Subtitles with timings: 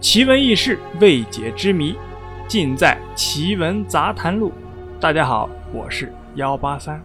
[0.00, 1.94] 奇闻异事、未解之谜，
[2.48, 4.50] 尽在《奇闻杂谈录》。
[4.98, 7.04] 大家好，我是幺八三。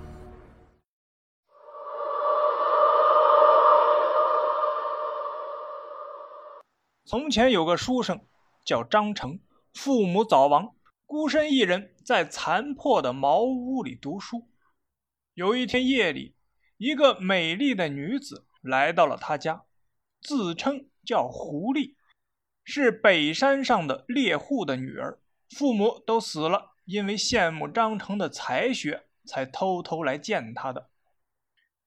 [7.04, 8.18] 从前有个书生
[8.64, 9.42] 叫张成，
[9.74, 10.74] 父母早亡，
[11.06, 14.48] 孤身一人在残破的茅屋里读书。
[15.34, 16.34] 有一天夜里，
[16.78, 19.64] 一个美丽的女子来到了他家，
[20.22, 21.96] 自称叫狐狸。
[22.68, 30.90] 是北山上的猎户的女儿，父母都死了，因为羡慕张成的才学，才偷偷来见他的。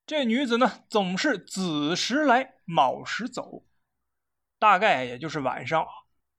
[0.06, 3.64] 这女子呢，总是子时来，卯时走，
[4.60, 5.84] 大概也就是晚上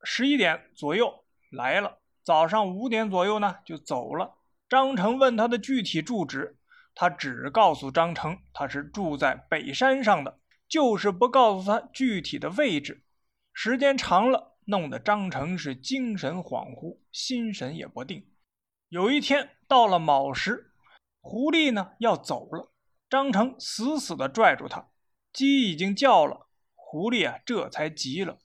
[0.03, 4.37] 十一点左右来了，早上五点左右呢就走了。
[4.69, 6.57] 张成问她的具体住址，
[6.95, 13.03] 她只告诉张成她是住在北山上的，就是不告诉他具体的位置。
[13.61, 18.25] 时间长了，弄得张成是精神恍惚，心神也不定。
[18.87, 20.71] 有一天到了卯时，
[21.19, 22.71] 狐狸呢要走了，
[23.09, 24.87] 张成死死地拽住他。
[25.33, 28.37] 鸡已经叫了，狐狸啊这才急了，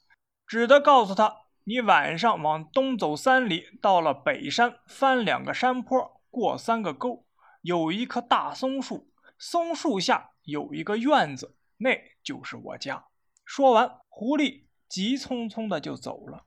[0.48, 7.24] 只得告诉他：“你晚上往东走三里，到了北山，翻两个山坡，过三个沟，
[7.62, 13.06] 有一棵大松树，松树下有一个院子，那就是我家。”
[13.46, 14.64] 说完，狐狸。
[14.88, 16.46] 急匆匆的就走了。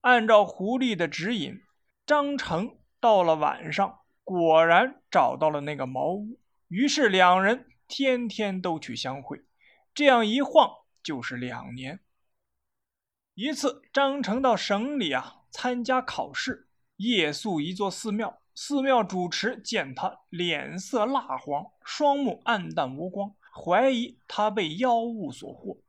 [0.00, 1.60] 按照狐狸的指引，
[2.06, 6.40] 张成到了晚上，果然找到了那个茅屋。
[6.68, 9.44] 于是两人天天都去相会，
[9.94, 10.70] 这样一晃
[11.02, 12.00] 就是两年。
[13.34, 18.40] 一次，张成到省里啊参加考试，夜宿一座寺庙。
[18.54, 25.81] 寺庙主持见他脸色蜡黄，双目暗淡无光，怀疑他被妖物所惑。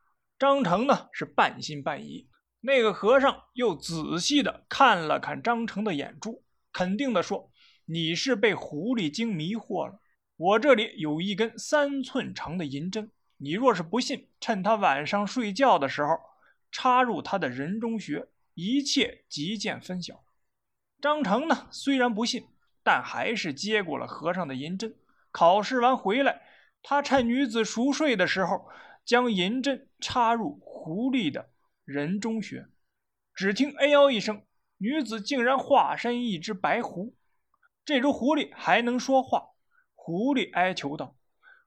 [0.44, 2.28] 张成呢是半信半疑，
[2.60, 7.50] 那个和尚又仔细的看了看张成的眼珠，肯定的说
[7.88, 10.02] ：“你是被狐狸精迷惑了。
[10.36, 16.20] 我这里有一根三寸长的银针，你若是不信，趁他晚上睡觉的时候，
[16.74, 20.26] 插入他的人中穴，一切即见分晓。”
[21.00, 22.46] 张成呢虽然不信，
[22.84, 24.94] 但还是接过了和尚的银针。
[25.32, 26.42] 考试完回来，
[26.82, 28.68] 他趁女子熟睡的时候。
[29.06, 31.50] 将银针插入狐狸的
[31.84, 32.68] 人中穴，
[33.34, 34.44] 只听“哎呦”一声，
[34.78, 37.16] 女子竟然化身一只白狐。
[37.86, 39.50] 这只狐狸还能说话。
[39.94, 41.18] 狐狸哀求道：“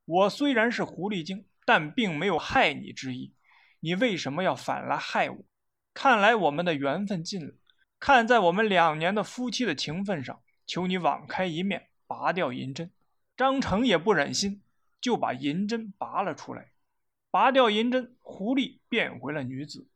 [0.04, 3.34] 我虽然是狐狸精，但并没有害你之意，
[3.80, 5.44] 你为什么要反来害我？
[5.92, 7.54] 看来我们的缘分尽了。
[7.98, 12.90] 看在我们两年的夫妻的情分上，求你网开一面，拔掉银针。”
[13.36, 14.62] 张成也不忍心，
[14.98, 16.72] 就把银针拔了出来。
[17.36, 19.90] 拔掉银针，狐狸变回了女子。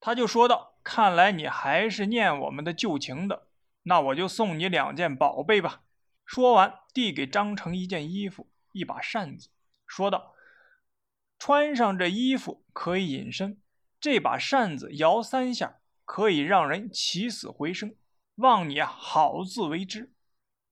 [0.00, 3.46] 他就说道：“看来你还是念我们的旧情的，
[3.82, 5.82] 那我就送你两件宝贝吧。”
[6.24, 9.50] 说完，递给张成一件衣服，一把扇子，
[9.86, 10.32] 说道
[11.38, 13.60] ：“穿上这衣服可以隐身，
[14.00, 17.94] 这把扇子摇三下可以让人起死回生，
[18.36, 20.14] 望你啊好自为之。”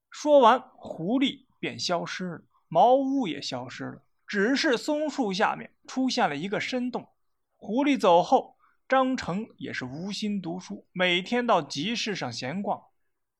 [0.09, 4.01] 说完，狐狸便消失了，茅屋也消失了。
[4.31, 7.09] 只是松树下面出现了一个深洞。
[7.57, 8.55] 狐狸走后，
[8.87, 12.81] 张成也是无心读书，每天到集市上闲逛。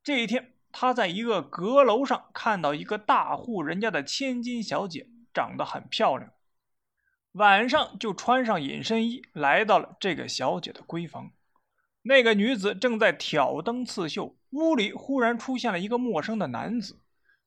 [0.03, 6.34] 这一天，他在一个阁楼上看到一个大户人家的千金小姐，长得很漂亮。
[7.31, 11.31] 晚上就穿上隐身衣，来到了这个小姐的闺房。
[12.01, 17.00] 那个女子正在挑灯刺绣，屋里忽然出现了一个陌生的男子，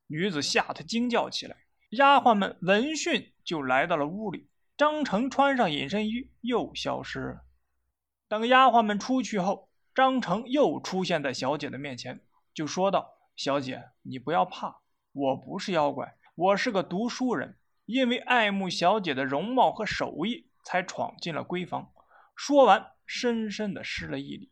[0.06, 1.58] 女子吓得惊叫起来。
[1.90, 4.48] 丫鬟们闻讯就来到了屋里。
[4.76, 7.44] 张成穿上隐身衣，又消失了。
[8.26, 12.20] 等丫鬟们出去后，张成又出现在小姐的面前，
[12.52, 14.80] 就说道：“小姐，你不要怕，
[15.12, 21.92] 我不是妖怪，我是个读书人，因为爱慕小姐的容貌和手艺，才闯进了闺房。”
[22.34, 24.50] 说完，深深的施了一礼。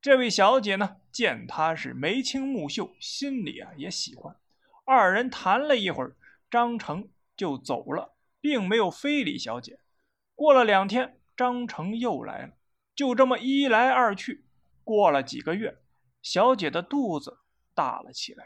[0.00, 4.36] 这位小姐呢，见他是眉清目秀，心里啊也喜欢。
[4.84, 6.14] 二人谈了一会儿。
[6.50, 7.08] 张成
[7.40, 9.78] 就走了，并没有非礼小姐。
[10.34, 12.52] 过了两天，张成又来了，
[12.94, 14.44] 就这么一来二去，
[14.84, 15.78] 过了几个月，
[16.20, 17.38] 小姐的肚子
[17.74, 18.44] 大了起来。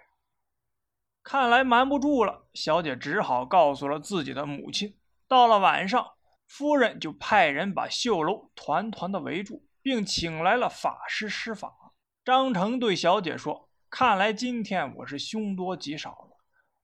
[1.24, 4.96] 看来瞒不住了，小姐只好告诉了自己的母亲。
[5.26, 6.12] 到了晚上，
[6.46, 11.74] 夫人就派人把绣楼团团的围住，并请来了法师施法。
[12.24, 16.33] 张成对小姐说：“看来今天我是凶多吉少了。”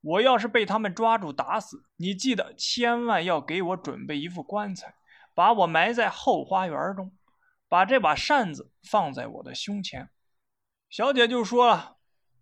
[0.00, 4.94] 我要是被他们抓住打死，你记得千万要给我准备一副棺材，
[5.35, 7.12] 把我埋在后花园中。
[7.69, 10.11] 把这把扇子放在我的胸前。
[10.88, 11.99] 小姐就说了：“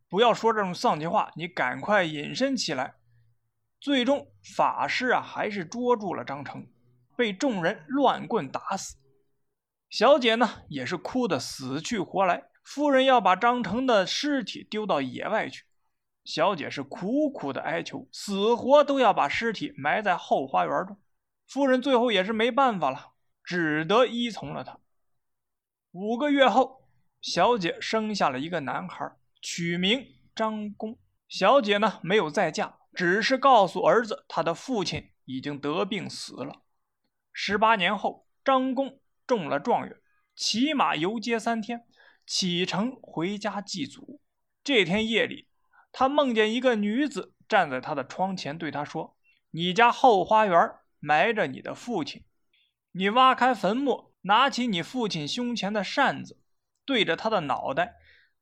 [0.08, 2.94] 不要说这种丧气话，你赶快隐身起来。”
[3.78, 6.66] 最终，法师啊还是捉住了张成，
[7.14, 8.96] 被众人乱棍打死。
[9.90, 12.44] 小姐呢也是哭得死去活来。
[12.64, 15.64] 夫人要把张成的尸体丢到野外去，
[16.28, 21.00] 小姐是苦苦的哀求，死活都要把尸体埋在后花园中。
[21.46, 24.78] 夫人最后也是没办法了，只得依从了他。
[25.92, 26.82] 五个月后，
[27.22, 29.10] 小姐生下了一个男孩，
[29.40, 30.98] 取名张公。
[31.28, 36.60] 小姐呢没有再嫁，只是告诉儿子，他的父亲已经得病死了。
[37.32, 39.96] 十八年后，张公中了状元，
[40.36, 41.86] 骑马游街三天。
[42.26, 44.20] 启程回家祭祖。
[44.62, 45.47] 这天夜里，
[45.98, 49.16] 他梦见一个女子站在他的窗前，对他说
[49.50, 52.22] ：“你家后花园埋着你的父亲，
[52.92, 56.40] 你挖开坟墓，拿起你父亲胸前的扇子，
[56.84, 57.96] 对着他的脑袋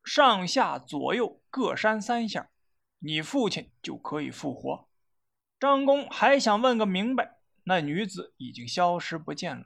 [0.04, 2.50] 上下左右各扇三下，
[2.98, 4.86] 你父亲就可以复活。”
[5.58, 9.64] 张公还想问个明白，那女子已经消失不见了。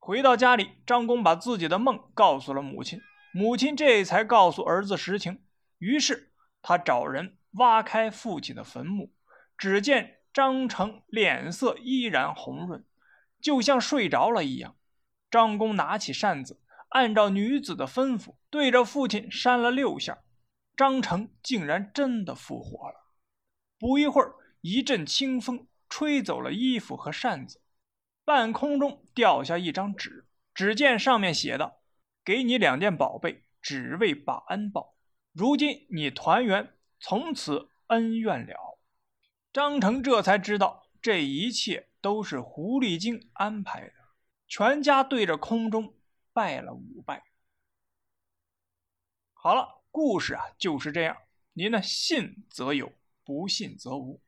[0.00, 3.00] 回到家里，张公把自己的梦告诉了母亲。
[3.32, 5.40] 母亲这才告诉儿子实情，
[5.78, 6.29] 于是
[6.62, 9.12] 他找人挖开父亲的坟墓，
[9.56, 12.84] 只见张成脸色依然红润，
[13.40, 14.76] 就像睡着了一样。
[15.30, 16.60] 张公拿起扇子，
[16.90, 20.18] 按照女子的吩咐，对着父亲扇了六下，
[20.76, 23.12] 张成竟然真的复活了。
[23.78, 27.62] 不一会儿，一阵清风吹走了衣服和扇子，
[28.24, 31.78] 半空中掉下一张纸，只见上面写道。
[32.22, 34.94] 给你两件宝贝，只为把恩报。
[35.32, 38.78] 如今你团圆，从此恩怨了。
[39.52, 43.92] 张成这才知道，这一切都是狐狸精安排的。
[44.48, 45.94] 全家对着空中
[46.32, 47.22] 拜了五拜。
[49.32, 51.16] 好了，故事啊就是这样。
[51.52, 52.92] 您呢，信则有，
[53.24, 54.20] 不信则无。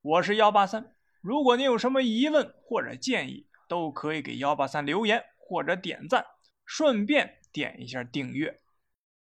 [0.00, 6.24] 我是幺八三，如果您有什么疑问或者建议，都可以给幺八三留言或者点赞。
[6.64, 8.61] 顺便点一下订阅。